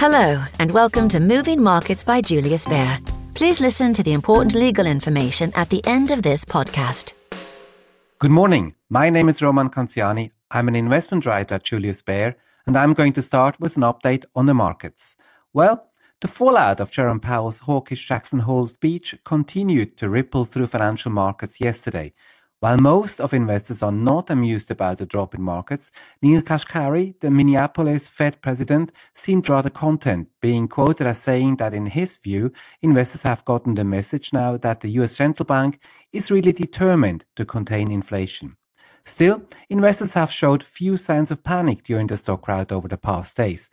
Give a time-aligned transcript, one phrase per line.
[0.00, 2.98] Hello, and welcome to Moving Markets by Julius Baer.
[3.34, 7.12] Please listen to the important legal information at the end of this podcast.
[8.18, 8.76] Good morning.
[8.88, 10.30] My name is Roman Canziani.
[10.50, 12.34] I'm an investment writer at Julius Baer,
[12.66, 15.18] and I'm going to start with an update on the markets.
[15.52, 15.90] Well,
[16.22, 21.60] the fallout of Jerome Powell's hawkish Jackson Hole speech continued to ripple through financial markets
[21.60, 22.14] yesterday,
[22.60, 25.90] while most of investors are not amused about the drop in markets,
[26.20, 31.86] Neel Kashkari, the Minneapolis Fed president, seemed rather content, being quoted as saying that in
[31.86, 35.80] his view, investors have gotten the message now that the US central bank
[36.12, 38.58] is really determined to contain inflation.
[39.06, 43.38] Still, investors have showed few signs of panic during the stock rout over the past
[43.38, 43.70] days.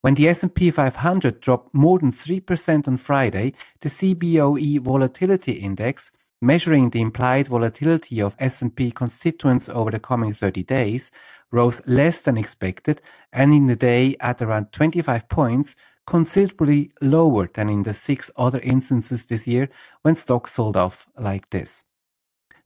[0.00, 6.90] When the S&P 500 dropped more than 3% on Friday, the CBOE volatility index measuring
[6.90, 11.10] the implied volatility of S&P constituents over the coming 30 days,
[11.50, 15.76] rose less than expected, ending the day at around 25 points,
[16.06, 19.68] considerably lower than in the six other instances this year
[20.02, 21.84] when stocks sold off like this.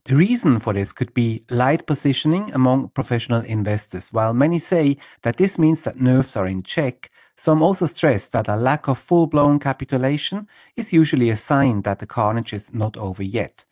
[0.05, 4.13] The reason for this could be light positioning among professional investors.
[4.13, 8.47] While many say that this means that nerves are in check, some also stress that
[8.47, 13.23] a lack of full-blown capitulation is usually a sign that the carnage is not over
[13.23, 13.65] yet.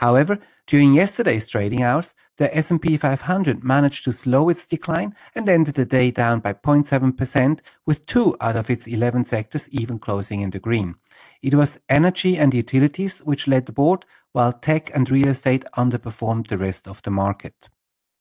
[0.00, 5.74] However, during yesterday's trading hours, the S&P 500 managed to slow its decline and ended
[5.74, 10.48] the day down by 0.7%, with two out of its 11 sectors even closing in
[10.48, 10.94] the green.
[11.42, 16.48] It was energy and utilities which led the board, while tech and real estate underperformed
[16.48, 17.68] the rest of the market.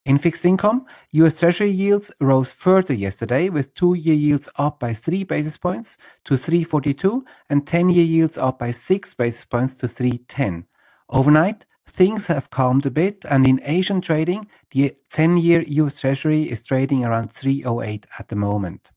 [0.06, 5.24] In fixed income, US Treasury yields rose further yesterday with two-year yields up by 3
[5.24, 10.66] basis points to 342 and 10-year yields up by 6 basis points to 310.
[11.12, 16.64] Overnight, things have calmed a bit and in Asian trading, the 10-year US Treasury is
[16.64, 18.92] trading around 308 at the moment.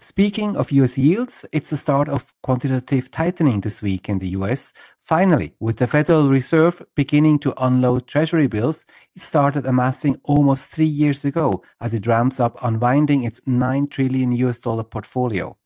[0.00, 4.72] Speaking of US yields, it's the start of quantitative tightening this week in the US.
[4.98, 8.84] Finally, with the Federal Reserve beginning to unload Treasury bills,
[9.14, 14.32] it started amassing almost three years ago as it ramps up unwinding its 9 trillion
[14.32, 15.56] US dollar portfolio.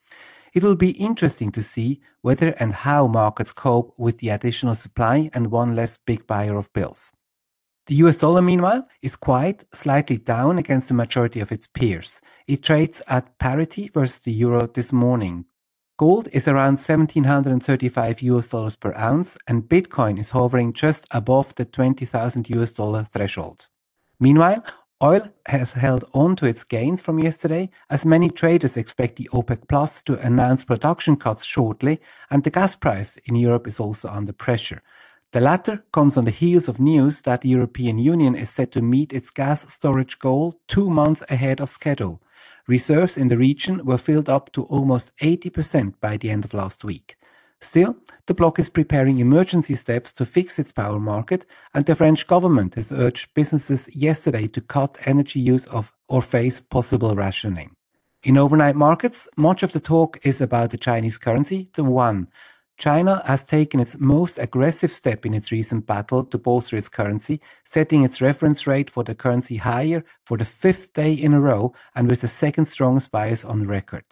[0.57, 5.29] It will be interesting to see whether and how markets cope with the additional supply
[5.35, 7.13] and one less big buyer of bills.
[7.89, 12.23] The US dollar, meanwhile, is quite slightly down against the majority of its peers.
[12.47, 15.45] It trades at parity versus the euro this morning.
[15.99, 21.67] Gold is around 1735 US dollars per ounce, and Bitcoin is hovering just above the
[21.67, 23.67] 20,000 US dollar threshold.
[24.19, 24.65] Meanwhile,
[25.03, 29.69] oil has held on to its gains from yesterday, as many traders expect the OPEC
[29.69, 34.33] Plus to announce production cuts shortly, and the gas price in Europe is also under
[34.33, 34.83] pressure.
[35.33, 38.81] The latter comes on the heels of news that the European Union is set to
[38.81, 42.23] meet its gas storage goal two months ahead of schedule.
[42.67, 46.85] Reserves in the region were filled up to almost 80% by the end of last
[46.85, 47.17] week.
[47.61, 47.97] Still,
[48.27, 52.75] the bloc is preparing emergency steps to fix its power market, and the French government
[52.75, 57.75] has urged businesses yesterday to cut energy use of or face possible rationing.
[58.23, 62.29] In overnight markets, much of the talk is about the Chinese currency, the yuan,
[62.77, 67.41] China has taken its most aggressive step in its recent battle to bolster its currency,
[67.65, 71.73] setting its reference rate for the currency higher for the fifth day in a row
[71.95, 74.05] and with the second strongest bias on record.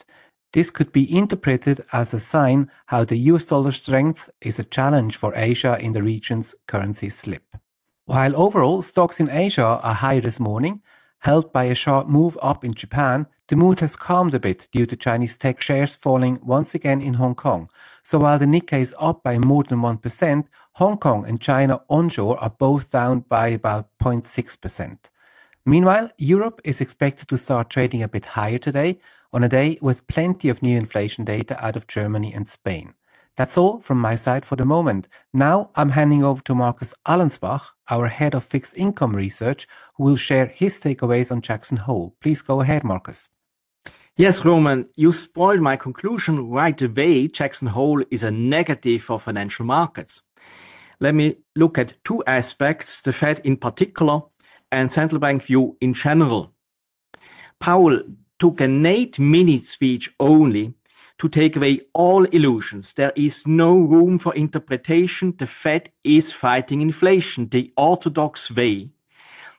[0.54, 5.16] This could be interpreted as a sign how the US dollar strength is a challenge
[5.16, 7.56] for Asia in the region's currency slip.
[8.06, 10.80] While overall stocks in Asia are higher this morning,
[11.18, 14.86] helped by a sharp move up in Japan, the mood has calmed a bit due
[14.86, 17.68] to Chinese tech shares falling once again in Hong Kong.
[18.04, 20.44] So while the Nikkei is up by more than 1%,
[20.74, 24.98] Hong Kong and China onshore are both down by about 0.6%.
[25.66, 28.98] Meanwhile, Europe is expected to start trading a bit higher today
[29.32, 32.92] on a day with plenty of new inflation data out of Germany and Spain.
[33.36, 35.08] That's all from my side for the moment.
[35.32, 39.66] Now I'm handing over to Markus Allenspach, our head of fixed income research,
[39.96, 42.14] who will share his takeaways on Jackson Hole.
[42.20, 43.30] Please go ahead, Markus.
[44.16, 47.26] Yes, Roman, you spoiled my conclusion right away.
[47.26, 50.22] Jackson Hole is a negative for financial markets.
[51.00, 54.20] Let me look at two aspects, the Fed in particular
[54.70, 56.52] and central bank view in general.
[57.60, 58.02] Powell
[58.38, 60.74] took an eight minute speech only
[61.18, 62.92] to take away all illusions.
[62.92, 65.34] There is no room for interpretation.
[65.38, 68.90] The Fed is fighting inflation the orthodox way.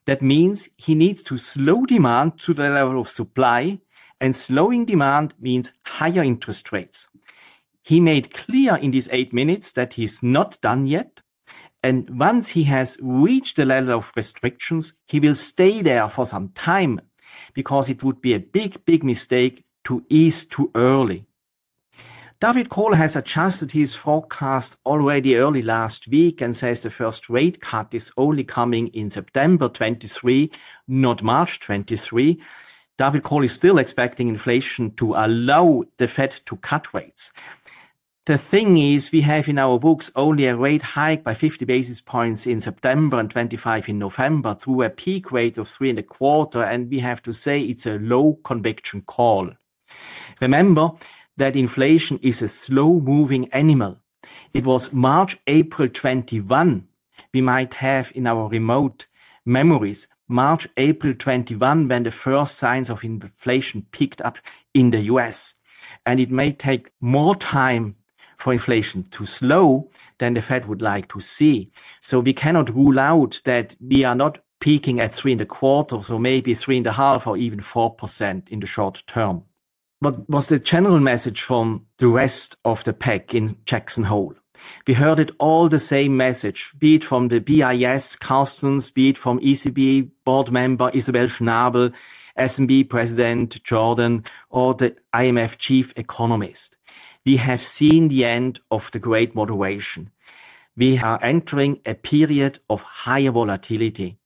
[0.05, 3.79] That means he needs to slow demand to the level of supply
[4.19, 7.07] and slowing demand means higher interest rates.
[7.83, 11.21] He made clear in these eight minutes that he's not done yet.
[11.85, 16.49] And once he has reached the level of restrictions, he will stay there for some
[16.55, 16.99] time
[17.53, 21.27] because it would be a big, big mistake to ease too early.
[22.41, 27.61] David Kohl has adjusted his forecast already early last week and says the first rate
[27.61, 30.49] cut is only coming in September 23,
[30.87, 32.41] not March 23.
[32.97, 37.31] David Kohl is still expecting inflation to allow the Fed to cut rates.
[38.25, 42.01] The thing is, we have in our books only a rate hike by 50 basis
[42.01, 46.03] points in September and 25 in November through a peak rate of three and a
[46.03, 46.63] quarter.
[46.63, 49.51] And we have to say it's a low conviction call.
[50.41, 50.89] Remember
[51.37, 53.99] that inflation is a slow moving animal.
[54.55, 56.87] It was March, April 21.
[57.31, 59.05] We might have in our remote
[59.45, 64.39] memories March, April 21 when the first signs of inflation picked up
[64.73, 65.53] in the US.
[66.07, 67.97] And it may take more time
[68.37, 71.71] for inflation to slow than the Fed would like to see.
[71.99, 76.01] So we cannot rule out that we are not peaking at three and a quarter,
[76.01, 79.43] so maybe three and a half or even 4% in the short term.
[79.99, 84.35] What was the general message from the rest of the pack in Jackson Hole?
[84.87, 89.17] We heard it all the same message, be it from the BIS Carstens, be it
[89.17, 91.93] from ECB board member Isabel Schnabel,
[92.37, 96.75] SNB president Jordan, or the IMF chief economist
[97.25, 100.11] we have seen the end of the great moderation.
[100.77, 104.19] We are entering a period of higher volatility.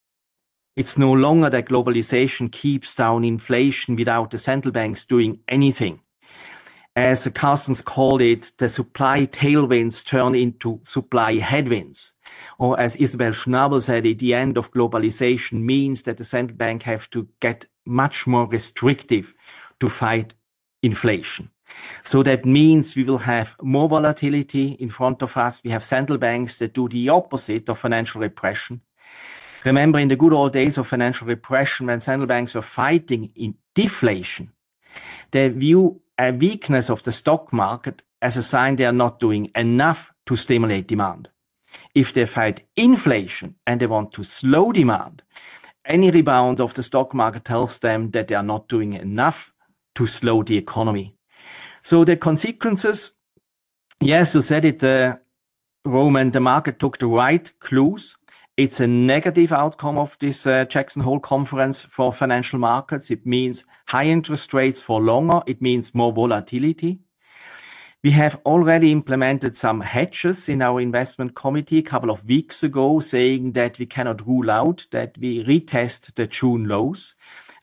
[0.75, 6.01] It's no longer that globalization keeps down inflation without the central banks doing anything.
[6.95, 12.13] As Carstens called it, the supply tailwinds turn into supply headwinds.
[12.57, 16.83] Or as Isabel Schnabel said, it, the end of globalization means that the central bank
[16.83, 19.33] have to get much more restrictive
[19.79, 20.33] to fight
[20.83, 21.51] inflation.
[22.03, 25.63] So that means we will have more volatility in front of us.
[25.63, 28.81] We have central banks that do the opposite of financial repression.
[29.65, 33.55] Remember in the good old days of financial repression when central banks were fighting in
[33.75, 34.51] deflation,
[35.31, 39.51] they view a weakness of the stock market as a sign they are not doing
[39.55, 41.29] enough to stimulate demand.
[41.93, 45.23] If they fight inflation and they want to slow demand,
[45.85, 49.53] any rebound of the stock market tells them that they are not doing enough
[49.95, 51.15] to slow the economy.
[51.89, 53.13] So the consequences,
[53.99, 55.15] yes, you said it, uh,
[55.83, 58.15] Roman, the market took the right clues.
[58.55, 63.09] It's a negative outcome of this uh, Jackson Hole conference for financial markets.
[63.09, 65.41] It means high interest rates for longer.
[65.47, 66.99] It means more volatility.
[68.03, 72.99] We have already implemented some hedges in our investment committee a couple of weeks ago,
[72.99, 77.15] saying that we cannot rule out that we retest the June lows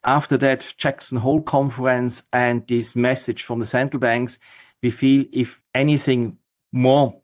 [0.03, 4.39] after that Jackson Hole conference and this message from the central banks,
[4.81, 6.37] we feel if anything
[6.71, 7.21] more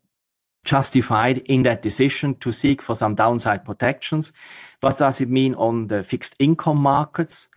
[0.64, 4.32] justified in that decision to seek for some downside protections.
[4.80, 7.48] What does it mean on the fixed income markets?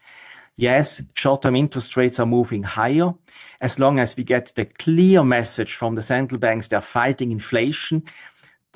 [0.58, 3.13] Yes, short-term interest rates are moving higher.
[3.62, 8.04] As long as we get the clear message from the central banks, they're fighting inflation,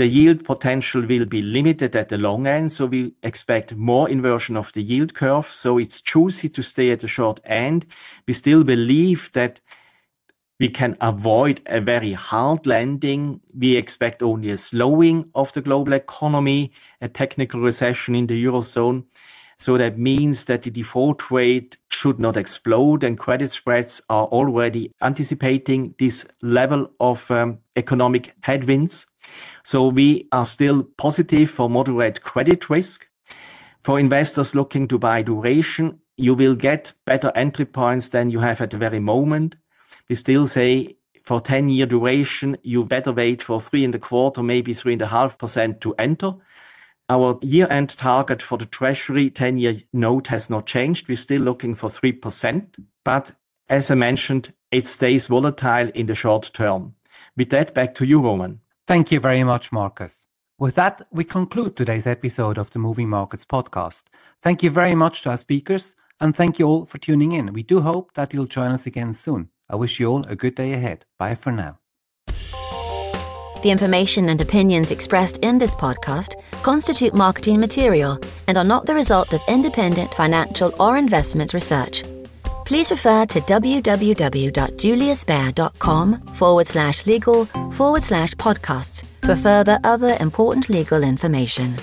[0.01, 4.57] the yield potential will be limited at the long end, so we expect more inversion
[4.57, 5.45] of the yield curve.
[5.53, 7.85] So it's juicy to stay at the short end.
[8.27, 9.61] We still believe that
[10.59, 13.41] we can avoid a very hard landing.
[13.55, 19.03] We expect only a slowing of the global economy, a technical recession in the Eurozone.
[19.59, 24.91] So that means that the default rate should not explode and credit spreads are already
[25.03, 29.05] anticipating this level of um, economic headwinds.
[29.63, 33.07] So we are still positive for moderate credit risk.
[33.83, 38.61] For investors looking to buy duration, you will get better entry points than you have
[38.61, 39.55] at the very moment.
[40.09, 44.41] We still say for 10 year duration, you better wait for three and a quarter,
[44.41, 46.33] maybe three and a half percent to enter.
[47.11, 51.09] Our year end target for the treasury 10 year note has not changed.
[51.09, 52.85] We're still looking for 3%.
[53.03, 53.31] But
[53.67, 56.95] as I mentioned, it stays volatile in the short term.
[57.35, 58.61] With that, back to you, Roman.
[58.87, 60.27] Thank you very much, Markus.
[60.57, 64.05] With that, we conclude today's episode of the Moving Markets podcast.
[64.41, 67.51] Thank you very much to our speakers, and thank you all for tuning in.
[67.51, 69.49] We do hope that you'll join us again soon.
[69.69, 71.05] I wish you all a good day ahead.
[71.19, 71.80] Bye for now.
[73.63, 78.95] The information and opinions expressed in this podcast constitute marketing material and are not the
[78.95, 82.03] result of independent financial or investment research
[82.71, 91.03] please refer to www.juliusbaer.com forward slash legal forward slash podcasts for further other important legal
[91.03, 91.75] information.